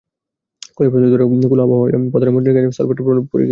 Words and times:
কয়েক 0.77 0.89
শতাব্দী 0.91 1.09
ধরে 1.13 1.23
খোলা 1.49 1.63
আবহাওয়ায় 1.65 1.91
পাথরের 2.13 2.33
মূর্তিটির 2.33 2.55
গায়ে 2.55 2.77
সালফেটের 2.77 3.05
প্রলেপ 3.07 3.25
পড়ে 3.31 3.41
গিয়েছিল। 3.41 3.49